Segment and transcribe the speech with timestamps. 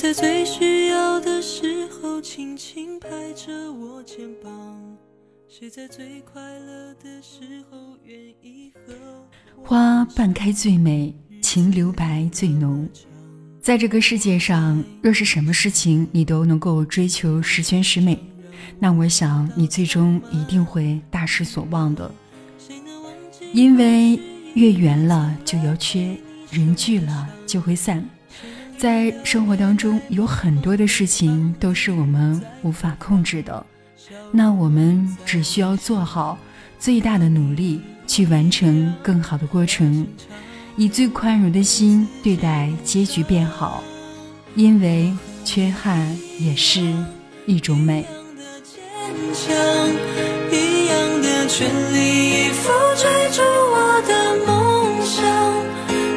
[0.00, 4.96] 在最需要的时候轻轻拍着我肩膀
[5.46, 8.94] 谁在最快乐的时候愿意和
[9.62, 12.88] 花半开最美情留白最浓。
[13.60, 18.18] 在这个世界上若是什么事情你都能够追求十全十美
[18.78, 22.10] 那我想你最终一定会大失所望的。
[23.52, 24.18] 因为
[24.54, 26.16] 月圆了就要缺
[26.50, 28.02] 人聚了就会散。
[28.80, 33.66] 在生活当中，有很多的事情都是我们无法控制的，
[34.32, 36.38] 那我们只需要做好
[36.78, 40.06] 最大的努力，去完成更好的过程，
[40.76, 43.84] 以最宽容的心对待结局变好，
[44.54, 45.12] 因为
[45.44, 46.80] 缺憾也是
[47.44, 48.06] 一种美。
[51.52, 55.20] 全力以赴追逐我的梦想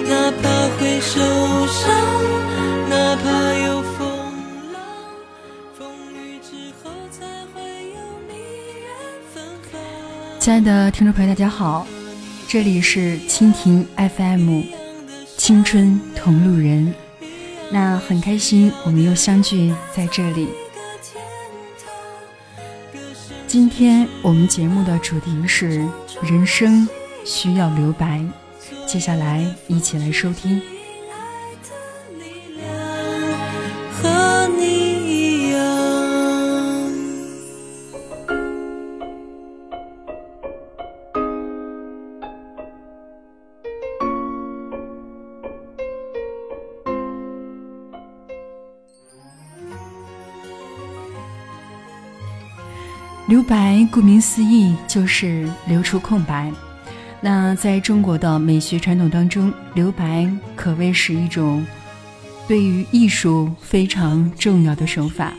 [0.07, 1.19] 哪怕会受
[1.67, 2.32] 伤。
[10.43, 11.87] 亲爱的听众朋友，大家好，
[12.49, 14.63] 这里是蜻蜓 FM，
[15.37, 16.93] 青春同路人。
[17.71, 20.49] 那很开心，我们又相聚在这里。
[23.47, 25.87] 今天我们节目的主题是
[26.21, 26.85] 人生
[27.23, 28.21] 需要留白，
[28.85, 30.61] 接下来一起来收听。
[53.27, 56.51] 留白，顾名思义就是留出空白。
[57.21, 61.65] 那在中国的美学传统当中，留白可谓是一种
[62.49, 65.33] 对于艺术非常重要的手法。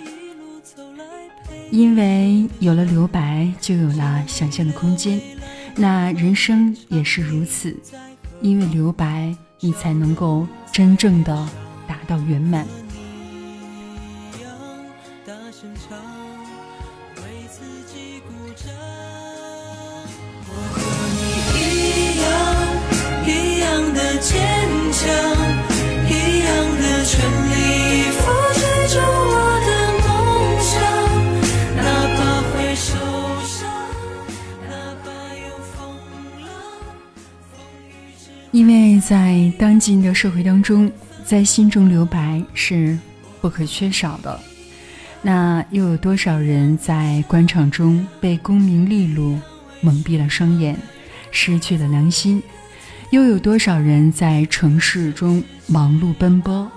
[1.70, 5.20] 因为有了留白，就有了想象的空间。
[5.76, 7.76] 那人生也是如此，
[8.40, 11.36] 因为留白，你才能够真正的
[11.86, 12.66] 达到圆满。
[15.26, 15.98] 大声唱
[17.44, 17.60] 为自
[17.92, 18.72] 己鼓掌，
[20.48, 20.80] 我和
[21.12, 21.20] 你
[21.84, 22.24] 一样，
[23.26, 23.28] 一
[23.60, 24.32] 样的坚
[24.90, 25.04] 强，
[26.08, 26.48] 一样
[26.80, 27.12] 的全
[27.50, 27.52] 力
[28.00, 28.22] 以赴
[28.54, 29.68] 追逐我的
[30.00, 30.08] 梦
[30.62, 30.72] 想。
[31.76, 31.84] 哪
[32.16, 32.18] 怕
[32.48, 32.88] 会受
[33.44, 33.68] 伤，
[34.66, 34.72] 哪
[35.04, 35.06] 怕
[35.36, 35.44] 有
[35.74, 35.76] 风
[36.40, 36.48] 浪，
[38.52, 40.90] 因为在当今的社会当中，
[41.26, 42.98] 在心中留白是
[43.42, 44.40] 不可缺少的。
[45.26, 49.40] 那又有多少人在官场中被功名利禄
[49.80, 50.76] 蒙蔽了双眼，
[51.30, 52.42] 失去了良心？
[53.10, 56.70] 又有多少人在城市中忙碌奔波，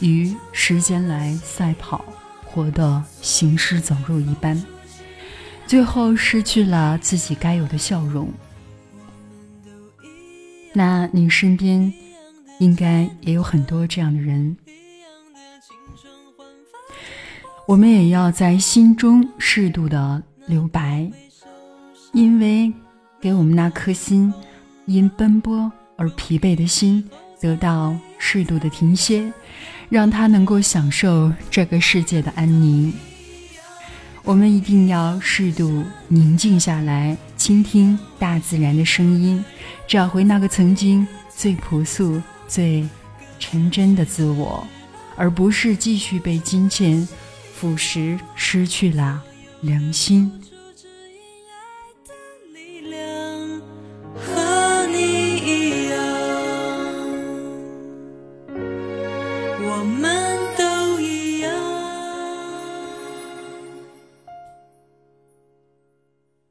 [0.00, 2.04] 与时间来赛跑，
[2.44, 4.62] 活得行尸走肉一般，
[5.66, 8.30] 最后失去了自己该有的笑容？
[10.74, 11.90] 那你身边
[12.58, 14.54] 应该也有很多这样的人，
[17.66, 21.10] 我们也要在心中适度的留白，
[22.12, 22.70] 因为
[23.22, 24.32] 给我们那颗心
[24.84, 27.02] 因奔波而疲惫的心
[27.40, 29.32] 得到适度的停歇，
[29.88, 32.92] 让它能够享受这个世界的安宁。
[34.24, 39.42] 我们一定要适度宁静下来，倾听大自然的声音，
[39.88, 42.86] 找回那个曾经最朴素、最
[43.38, 44.66] 纯真的自我，
[45.16, 47.06] 而不是继续被金钱
[47.54, 49.22] 腐蚀，失去了
[49.60, 50.40] 良心。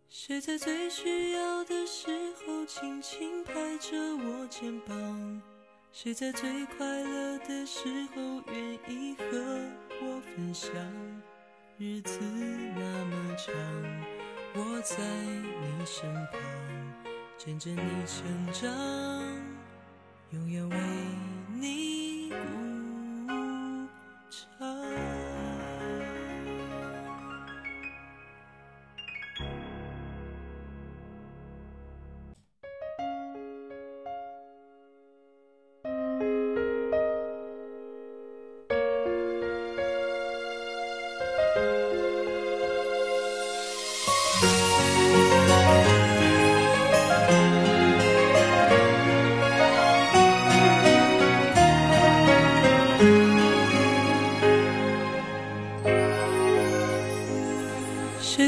[0.09, 2.07] 谁在最需要的时
[2.47, 5.52] 候轻轻拍着我肩膀？
[5.95, 9.25] 谁在最快乐的时候愿意和
[10.01, 10.71] 我分享？
[11.77, 13.53] 日子那么长，
[14.55, 16.41] 我在你身旁，
[17.37, 18.73] 见证你成长，
[20.31, 20.77] 永远为
[21.61, 22.37] 你鼓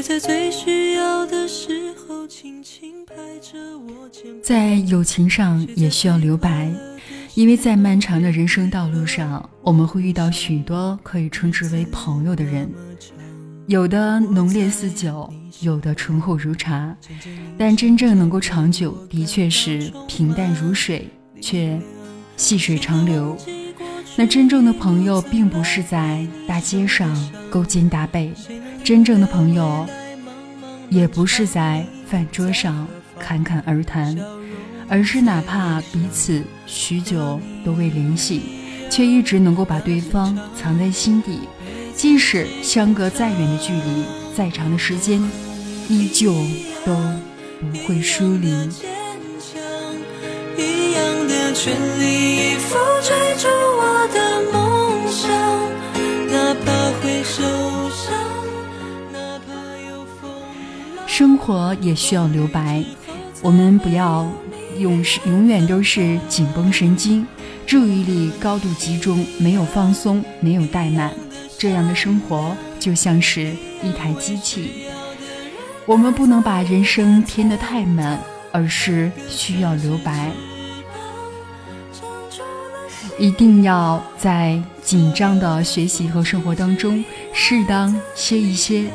[0.06, 4.22] 在最需要的时候，轻轻拍着我肩。
[4.40, 6.72] 在友情上也需要留白，
[7.34, 12.70] 因为在漫长的人生道路上，我们会遇到许多可以称之为朋友的人，
[13.66, 15.28] 有的浓烈似酒，
[15.60, 16.96] 有的醇厚如茶，
[17.58, 21.08] 但真正能够长久，的确是平淡如水，
[21.40, 21.76] 却
[22.36, 23.36] 细水长流。
[24.16, 27.14] 那真正的朋友，并不是在大街上
[27.50, 28.32] 勾肩搭背，
[28.82, 29.86] 真正的朋友，
[30.88, 34.16] 也不是在饭桌上侃侃而谈。
[34.88, 38.40] 而是哪怕彼此许久都未联系，
[38.88, 41.40] 却一直能够把对方藏在心底，
[41.92, 44.04] 即使相隔再远的距离，
[44.36, 45.20] 再长的时间，
[45.88, 46.32] 依旧
[46.84, 46.94] 都
[47.60, 48.48] 不会疏离。
[55.16, 55.30] 伤，
[56.30, 57.42] 哪怕会受
[57.90, 58.12] 伤，
[59.10, 59.54] 哪怕
[59.88, 60.30] 有风
[61.06, 62.84] 生活也需要留白，
[63.40, 64.30] 我们不要。
[64.78, 67.26] 永永远都是紧绷神经，
[67.66, 71.10] 注意力高度集中，没有放松，没有怠慢，
[71.56, 74.84] 这样的生活就像是一台机器。
[75.86, 78.20] 我们不能把人生填得太满，
[78.52, 80.30] 而是需要留白。
[83.18, 88.90] 一定要在紧张的学习和生活当中，适当歇一歇，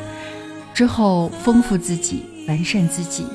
[0.74, 3.25] 之后丰富自己，完善自己。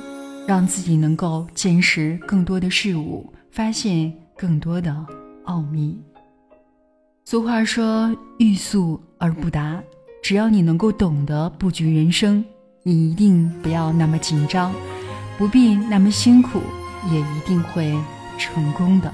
[0.46, 4.94] 让自己能够见识更多的事物，发现更多的
[5.46, 6.00] 奥秘。
[7.24, 9.82] 俗话说“欲速而不达”，
[10.22, 12.44] 只要你能够懂得布局人生，
[12.84, 14.72] 你一定不要那么紧张，
[15.36, 16.60] 不必那么辛苦，
[17.10, 17.92] 也一定会
[18.38, 19.12] 成功的。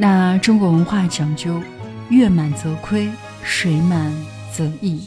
[0.00, 1.60] 那中国文化讲究
[2.08, 3.10] “月满则亏，
[3.42, 4.10] 水满
[4.50, 5.06] 则溢”。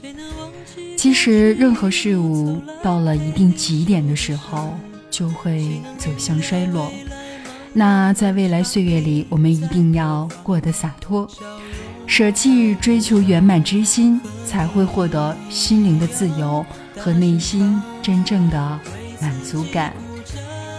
[0.96, 4.78] 其实，任何事物到了一定极点的时候，
[5.10, 6.92] 就会走向衰落。
[7.74, 11.28] 那在未来岁月里，我们一定要过得洒脱，
[12.06, 16.64] 舍弃追求圆满之心，才会获得心灵的自由
[17.00, 18.80] 和内心真正的
[19.20, 19.92] 满足感。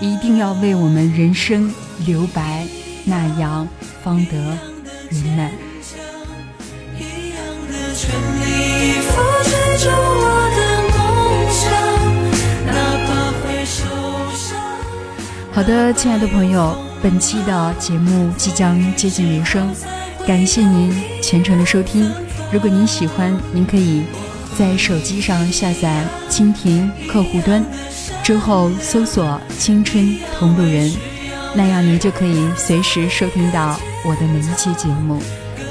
[0.01, 1.69] 一定要为我们人生
[2.07, 2.65] 留白，
[3.05, 3.69] 那样
[4.03, 4.37] 方得
[5.11, 5.51] 圆满。
[15.53, 19.73] 好的，亲爱的朋友，本期的节目即将接近尾声，
[20.27, 20.93] 感谢您
[21.23, 22.11] 全程的收听。
[22.51, 24.03] 如果您喜欢，您可以
[24.59, 27.65] 在手机上下载蜻蜓客户端，
[28.25, 30.93] 之后搜索“青春同路人”，
[31.57, 35.21] 那样您就可以随时收听到我的每一期节目。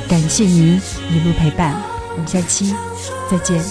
[0.07, 0.81] 感谢您
[1.12, 1.75] 一路陪伴，
[2.13, 2.74] 我们下期
[3.30, 3.62] 再见。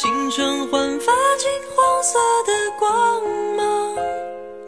[0.00, 1.06] 青春焕发
[1.38, 3.20] 金黄色的光
[3.56, 3.96] 芒，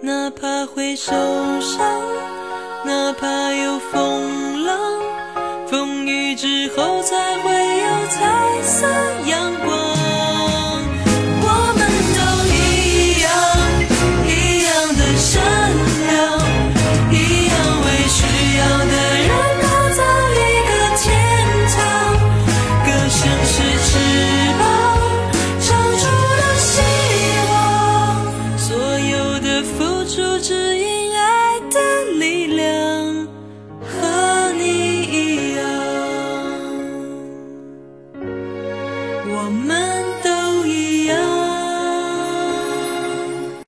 [0.01, 1.13] 哪怕会受
[1.61, 1.79] 伤，
[2.85, 4.79] 哪怕有风浪，
[5.69, 7.60] 风雨之后才会。